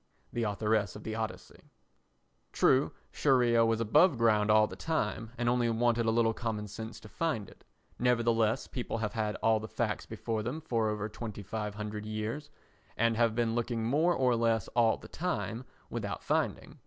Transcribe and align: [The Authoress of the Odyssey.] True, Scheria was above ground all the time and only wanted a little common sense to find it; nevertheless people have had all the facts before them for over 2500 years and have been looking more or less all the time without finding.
[The 0.33 0.41
Authoress 0.41 0.95
of 0.95 1.03
the 1.03 1.13
Odyssey.] 1.13 1.69
True, 2.51 2.91
Scheria 3.11 3.63
was 3.63 3.79
above 3.79 4.17
ground 4.17 4.49
all 4.49 4.65
the 4.65 4.75
time 4.75 5.29
and 5.37 5.47
only 5.47 5.69
wanted 5.69 6.07
a 6.07 6.09
little 6.09 6.33
common 6.33 6.67
sense 6.67 6.99
to 7.01 7.07
find 7.07 7.47
it; 7.47 7.63
nevertheless 7.99 8.65
people 8.65 8.97
have 8.97 9.13
had 9.13 9.35
all 9.43 9.59
the 9.59 9.67
facts 9.67 10.07
before 10.07 10.41
them 10.41 10.59
for 10.59 10.89
over 10.89 11.07
2500 11.07 12.03
years 12.03 12.49
and 12.97 13.15
have 13.15 13.35
been 13.35 13.53
looking 13.53 13.83
more 13.85 14.15
or 14.15 14.35
less 14.35 14.67
all 14.69 14.97
the 14.97 15.07
time 15.07 15.65
without 15.91 16.23
finding. 16.23 16.79